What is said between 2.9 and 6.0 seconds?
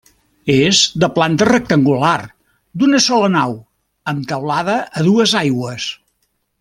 sola nau, amb teulada a dues aigües.